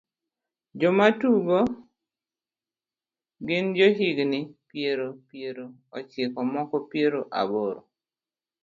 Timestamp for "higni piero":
3.97-5.07